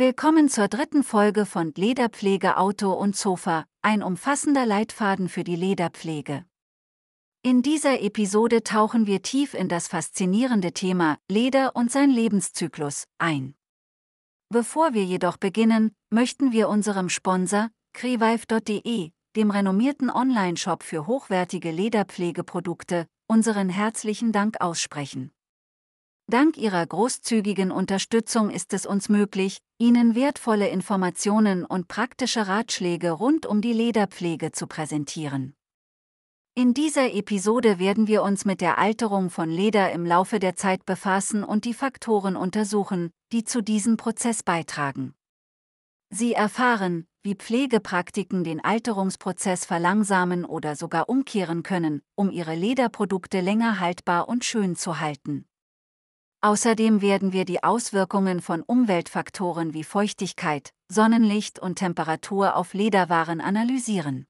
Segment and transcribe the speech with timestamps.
[0.00, 6.46] Willkommen zur dritten Folge von Lederpflege Auto und Sofa, ein umfassender Leitfaden für die Lederpflege.
[7.42, 13.54] In dieser Episode tauchen wir tief in das faszinierende Thema Leder und sein Lebenszyklus ein.
[14.48, 23.06] Bevor wir jedoch beginnen, möchten wir unserem Sponsor, crevive.de, dem renommierten Online-Shop für hochwertige Lederpflegeprodukte,
[23.26, 25.30] unseren herzlichen Dank aussprechen.
[26.30, 33.46] Dank Ihrer großzügigen Unterstützung ist es uns möglich, Ihnen wertvolle Informationen und praktische Ratschläge rund
[33.46, 35.56] um die Lederpflege zu präsentieren.
[36.54, 40.86] In dieser Episode werden wir uns mit der Alterung von Leder im Laufe der Zeit
[40.86, 45.14] befassen und die Faktoren untersuchen, die zu diesem Prozess beitragen.
[46.10, 53.80] Sie erfahren, wie Pflegepraktiken den Alterungsprozess verlangsamen oder sogar umkehren können, um ihre Lederprodukte länger
[53.80, 55.49] haltbar und schön zu halten.
[56.42, 64.26] Außerdem werden wir die Auswirkungen von Umweltfaktoren wie Feuchtigkeit, Sonnenlicht und Temperatur auf Lederwaren analysieren.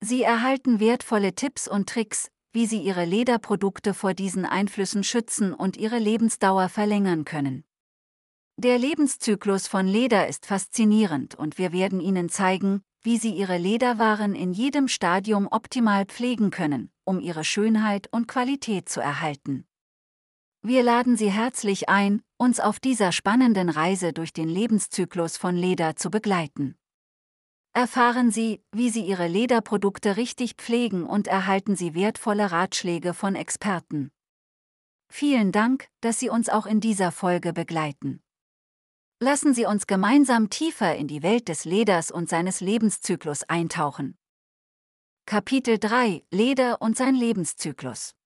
[0.00, 5.78] Sie erhalten wertvolle Tipps und Tricks, wie Sie Ihre Lederprodukte vor diesen Einflüssen schützen und
[5.78, 7.64] ihre Lebensdauer verlängern können.
[8.58, 14.34] Der Lebenszyklus von Leder ist faszinierend und wir werden Ihnen zeigen, wie Sie Ihre Lederwaren
[14.34, 19.66] in jedem Stadium optimal pflegen können, um ihre Schönheit und Qualität zu erhalten.
[20.68, 25.94] Wir laden Sie herzlich ein, uns auf dieser spannenden Reise durch den Lebenszyklus von Leder
[25.94, 26.74] zu begleiten.
[27.72, 34.10] Erfahren Sie, wie Sie Ihre Lederprodukte richtig pflegen und erhalten Sie wertvolle Ratschläge von Experten.
[35.08, 38.20] Vielen Dank, dass Sie uns auch in dieser Folge begleiten.
[39.20, 44.18] Lassen Sie uns gemeinsam tiefer in die Welt des Leders und seines Lebenszyklus eintauchen.
[45.26, 48.16] Kapitel 3 Leder und sein Lebenszyklus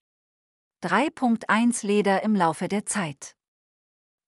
[0.82, 3.36] 3.1 Leder im Laufe der Zeit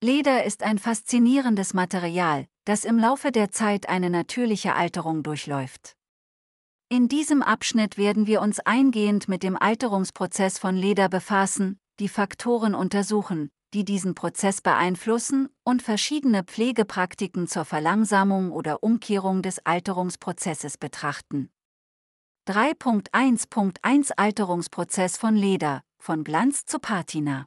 [0.03, 5.97] Leder ist ein faszinierendes Material, das im Laufe der Zeit eine natürliche Alterung durchläuft.
[6.91, 12.75] In diesem Abschnitt werden wir uns eingehend mit dem Alterungsprozess von Leder befassen, die Faktoren
[12.75, 21.49] untersuchen, die diesen Prozess beeinflussen und verschiedene Pflegepraktiken zur Verlangsamung oder Umkehrung des Alterungsprozesses betrachten.
[22.47, 27.47] 3.1.1 Alterungsprozess von Leder, von Glanz zu Patina.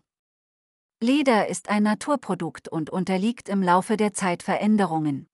[1.01, 5.27] Leder ist ein Naturprodukt und unterliegt im Laufe der Zeit Veränderungen.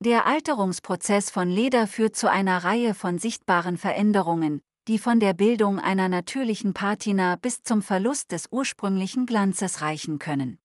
[0.00, 5.78] Der Alterungsprozess von Leder führt zu einer Reihe von sichtbaren Veränderungen, die von der Bildung
[5.78, 10.58] einer natürlichen Patina bis zum Verlust des ursprünglichen Glanzes reichen können.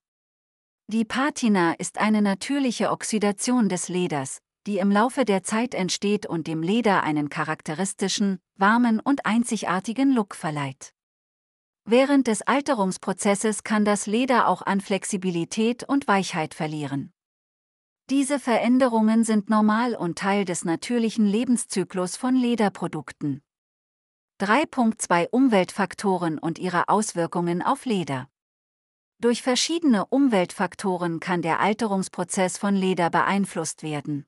[0.88, 6.48] Die Patina ist eine natürliche Oxidation des Leders, die im Laufe der Zeit entsteht und
[6.48, 10.96] dem Leder einen charakteristischen, warmen und einzigartigen Look verleiht.
[11.92, 17.12] Während des Alterungsprozesses kann das Leder auch an Flexibilität und Weichheit verlieren.
[18.12, 23.42] Diese Veränderungen sind normal und Teil des natürlichen Lebenszyklus von Lederprodukten.
[24.40, 28.30] 3.2 Umweltfaktoren und ihre Auswirkungen auf Leder.
[29.18, 34.28] Durch verschiedene Umweltfaktoren kann der Alterungsprozess von Leder beeinflusst werden.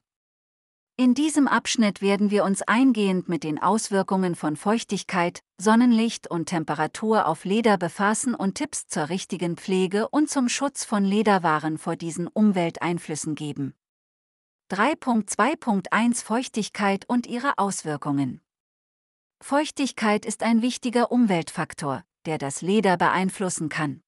[0.97, 7.27] In diesem Abschnitt werden wir uns eingehend mit den Auswirkungen von Feuchtigkeit, Sonnenlicht und Temperatur
[7.27, 12.27] auf Leder befassen und Tipps zur richtigen Pflege und zum Schutz von Lederwaren vor diesen
[12.27, 13.73] Umwelteinflüssen geben.
[14.71, 18.41] 3.2.1 Feuchtigkeit und ihre Auswirkungen.
[19.41, 24.01] Feuchtigkeit ist ein wichtiger Umweltfaktor, der das Leder beeinflussen kann.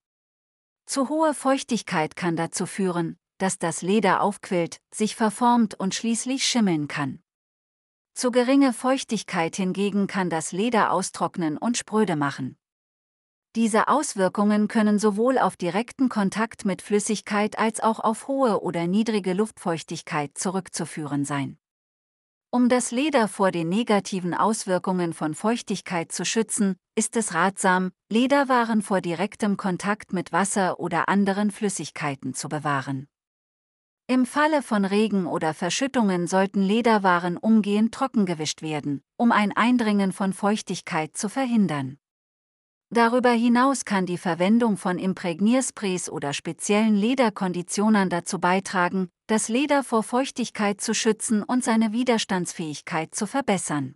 [0.86, 6.88] Zu hohe Feuchtigkeit kann dazu führen, dass das Leder aufquillt, sich verformt und schließlich schimmeln
[6.88, 7.24] kann.
[8.14, 12.58] Zu geringe Feuchtigkeit hingegen kann das Leder austrocknen und spröde machen.
[13.56, 19.34] Diese Auswirkungen können sowohl auf direkten Kontakt mit Flüssigkeit als auch auf hohe oder niedrige
[19.34, 21.60] Luftfeuchtigkeit zurückzuführen sein.
[22.50, 28.84] Um das Leder vor den negativen Auswirkungen von Feuchtigkeit zu schützen, ist es ratsam, Lederwaren
[28.84, 33.08] vor direktem Kontakt mit Wasser oder anderen Flüssigkeiten zu bewahren.
[34.08, 40.34] Im Falle von Regen oder Verschüttungen sollten Lederwaren umgehend trockengewischt werden, um ein Eindringen von
[40.34, 41.98] Feuchtigkeit zu verhindern.
[42.90, 50.04] Darüber hinaus kann die Verwendung von Imprägniersprays oder speziellen Lederkonditionern dazu beitragen, das Leder vor
[50.04, 53.96] Feuchtigkeit zu schützen und seine Widerstandsfähigkeit zu verbessern.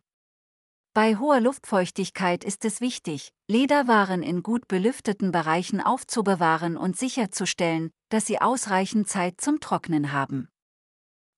[0.97, 8.25] Bei hoher Luftfeuchtigkeit ist es wichtig, Lederwaren in gut belüfteten Bereichen aufzubewahren und sicherzustellen, dass
[8.25, 10.49] sie ausreichend Zeit zum Trocknen haben.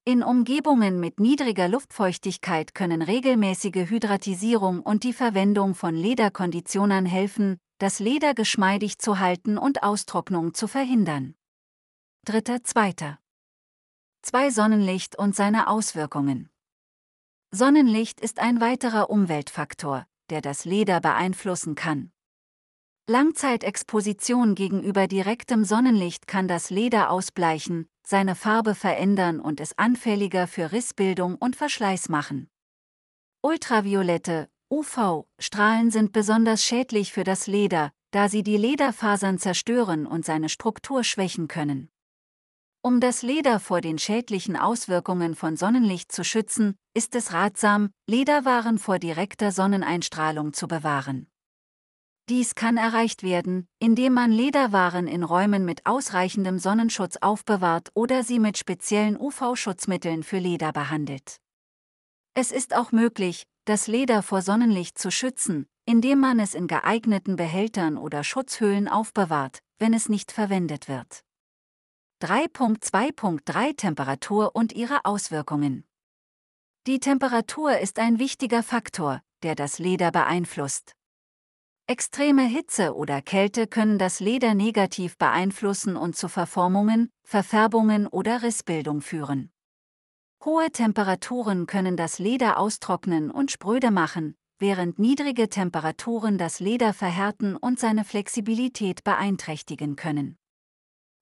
[0.06, 8.00] In Umgebungen mit niedriger Luftfeuchtigkeit können regelmäßige Hydratisierung und die Verwendung von Lederkonditionern helfen, das
[8.00, 11.36] Leder geschmeidig zu halten und Austrocknung zu verhindern.
[12.24, 13.20] Dritter, zweiter.
[14.22, 16.50] 2 Sonnenlicht und seine Auswirkungen.
[17.52, 22.12] Sonnenlicht ist ein weiterer Umweltfaktor, der das Leder beeinflussen kann.
[23.08, 30.72] Langzeitexposition gegenüber direktem Sonnenlicht kann das Leder ausbleichen, seine Farbe verändern und es anfälliger für
[30.72, 32.52] Rissbildung und Verschleiß machen.
[33.42, 40.50] Ultraviolette, UV-Strahlen sind besonders schädlich für das Leder, da sie die Lederfasern zerstören und seine
[40.50, 41.90] Struktur schwächen können.
[42.82, 48.78] Um das Leder vor den schädlichen Auswirkungen von Sonnenlicht zu schützen, ist es ratsam, Lederwaren
[48.78, 51.28] vor direkter Sonneneinstrahlung zu bewahren.
[52.30, 58.40] Dies kann erreicht werden, indem man Lederwaren in Räumen mit ausreichendem Sonnenschutz aufbewahrt oder sie
[58.40, 61.42] mit speziellen UV-Schutzmitteln für Leder behandelt.
[62.34, 67.36] Es ist auch möglich, das Leder vor Sonnenlicht zu schützen, indem man es in geeigneten
[67.36, 71.26] Behältern oder Schutzhöhlen aufbewahrt, wenn es nicht verwendet wird.
[72.22, 75.86] 3.2.3 Temperatur und ihre Auswirkungen.
[76.88, 80.96] Die Temperatur ist ein wichtiger Faktor, der das Leder beeinflusst.
[81.88, 89.02] Extreme Hitze oder Kälte können das Leder negativ beeinflussen und zu Verformungen, Verfärbungen oder Rissbildung
[89.02, 89.52] führen.
[90.44, 97.56] Hohe Temperaturen können das Leder austrocknen und spröde machen, während niedrige Temperaturen das Leder verhärten
[97.56, 100.39] und seine Flexibilität beeinträchtigen können.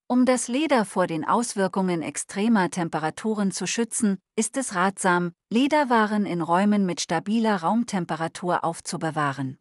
[0.10, 6.42] Um das Leder vor den Auswirkungen extremer Temperaturen zu schützen, ist es ratsam, Lederwaren in
[6.42, 9.58] Räumen mit stabiler Raumtemperatur aufzubewahren.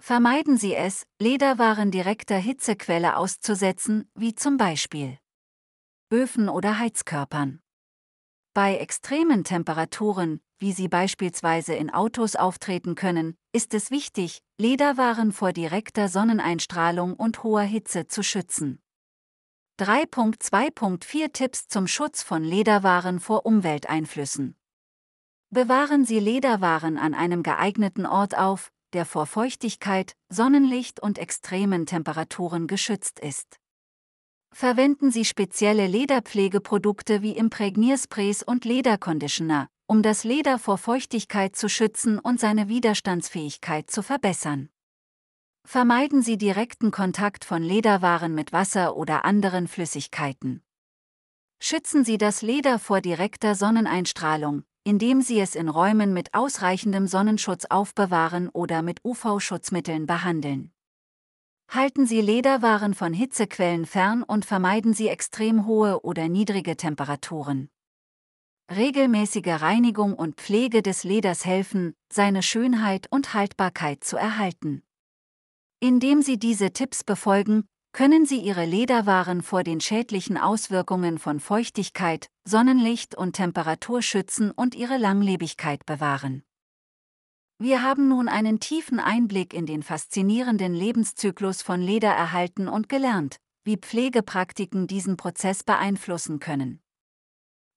[0.00, 5.18] Vermeiden Sie es, Lederwaren direkter Hitzequelle auszusetzen, wie zum Beispiel
[6.12, 7.60] Öfen oder Heizkörpern.
[8.54, 15.52] Bei extremen Temperaturen, wie sie beispielsweise in Autos auftreten können, ist es wichtig, Lederwaren vor
[15.52, 18.80] direkter Sonneneinstrahlung und hoher Hitze zu schützen.
[19.80, 24.54] 3.2.4 Tipps zum Schutz von Lederwaren vor Umwelteinflüssen.
[25.48, 32.66] Bewahren Sie Lederwaren an einem geeigneten Ort auf, der vor Feuchtigkeit, Sonnenlicht und extremen Temperaturen
[32.66, 33.56] geschützt ist.
[34.52, 42.18] Verwenden Sie spezielle Lederpflegeprodukte wie Imprägniersprays und Lederconditioner, um das Leder vor Feuchtigkeit zu schützen
[42.18, 44.68] und seine Widerstandsfähigkeit zu verbessern.
[45.64, 50.62] Vermeiden Sie direkten Kontakt von Lederwaren mit Wasser oder anderen Flüssigkeiten.
[51.60, 57.66] Schützen Sie das Leder vor direkter Sonneneinstrahlung, indem Sie es in Räumen mit ausreichendem Sonnenschutz
[57.66, 60.72] aufbewahren oder mit UV-Schutzmitteln behandeln.
[61.68, 67.68] Halten Sie Lederwaren von Hitzequellen fern und vermeiden Sie extrem hohe oder niedrige Temperaturen.
[68.74, 74.82] Regelmäßige Reinigung und Pflege des Leders helfen, seine Schönheit und Haltbarkeit zu erhalten.
[75.82, 82.28] Indem Sie diese Tipps befolgen, können Sie Ihre Lederwaren vor den schädlichen Auswirkungen von Feuchtigkeit,
[82.44, 86.42] Sonnenlicht und Temperatur schützen und ihre Langlebigkeit bewahren.
[87.58, 93.36] Wir haben nun einen tiefen Einblick in den faszinierenden Lebenszyklus von Leder erhalten und gelernt,
[93.64, 96.82] wie Pflegepraktiken diesen Prozess beeinflussen können.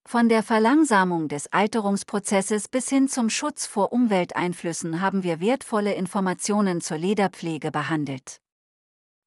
[0.06, 6.80] Von der Verlangsamung des Alterungsprozesses bis hin zum Schutz vor Umwelteinflüssen haben wir wertvolle Informationen
[6.80, 8.40] zur Lederpflege behandelt.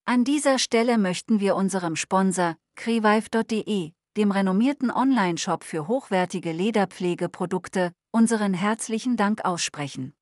[0.06, 8.54] An dieser Stelle möchten wir unserem Sponsor, crevive.de, dem renommierten Online-Shop für hochwertige Lederpflegeprodukte, unseren
[8.54, 10.14] herzlichen Dank aussprechen.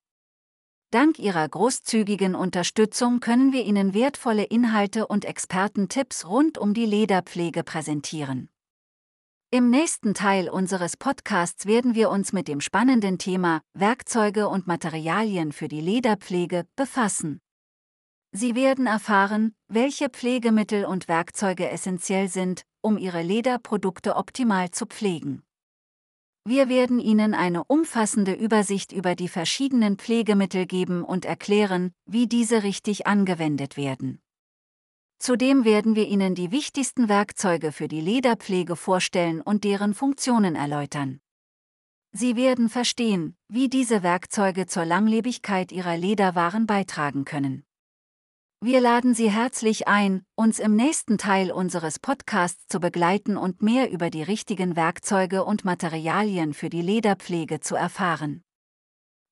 [0.90, 7.62] Dank Ihrer großzügigen Unterstützung können wir Ihnen wertvolle Inhalte und Expertentipps rund um die Lederpflege
[7.62, 8.48] präsentieren.
[9.56, 15.50] Im nächsten Teil unseres Podcasts werden wir uns mit dem spannenden Thema Werkzeuge und Materialien
[15.50, 17.40] für die Lederpflege befassen.
[18.32, 25.42] Sie werden erfahren, welche Pflegemittel und Werkzeuge essentiell sind, um Ihre Lederprodukte optimal zu pflegen.
[26.44, 32.62] Wir werden Ihnen eine umfassende Übersicht über die verschiedenen Pflegemittel geben und erklären, wie diese
[32.62, 34.20] richtig angewendet werden.
[35.18, 41.20] Zudem werden wir Ihnen die wichtigsten Werkzeuge für die Lederpflege vorstellen und deren Funktionen erläutern.
[42.12, 47.64] Sie werden verstehen, wie diese Werkzeuge zur Langlebigkeit Ihrer Lederwaren beitragen können.
[48.62, 53.90] Wir laden Sie herzlich ein, uns im nächsten Teil unseres Podcasts zu begleiten und mehr
[53.90, 58.42] über die richtigen Werkzeuge und Materialien für die Lederpflege zu erfahren.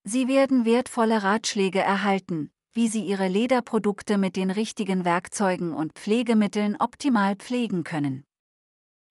[0.04, 6.76] Sie werden wertvolle Ratschläge erhalten, wie Sie Ihre Lederprodukte mit den richtigen Werkzeugen und Pflegemitteln
[6.78, 8.24] optimal pflegen können.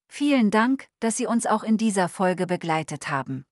[0.08, 3.46] Vielen Dank, dass Sie uns auch in dieser Folge begleitet haben.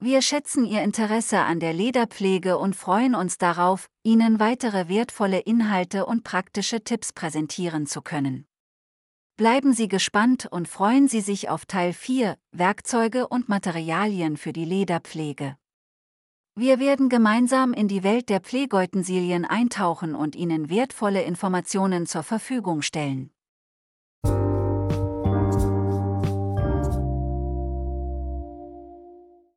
[0.00, 6.06] Wir schätzen Ihr Interesse an der Lederpflege und freuen uns darauf, Ihnen weitere wertvolle Inhalte
[6.06, 8.46] und praktische Tipps präsentieren zu können.
[9.36, 14.64] Bleiben Sie gespannt und freuen Sie sich auf Teil 4, Werkzeuge und Materialien für die
[14.64, 15.56] Lederpflege.
[16.60, 22.82] Wir werden gemeinsam in die Welt der Pflegeutensilien eintauchen und Ihnen wertvolle Informationen zur Verfügung
[22.82, 23.30] stellen.